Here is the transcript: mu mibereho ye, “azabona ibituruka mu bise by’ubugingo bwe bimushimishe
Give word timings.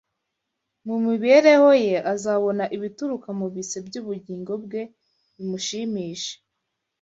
mu 0.85 0.95
mibereho 1.05 1.69
ye, 1.85 1.95
“azabona 2.13 2.63
ibituruka 2.75 3.29
mu 3.39 3.47
bise 3.53 3.77
by’ubugingo 3.87 4.51
bwe 4.63 4.81
bimushimishe 5.35 6.33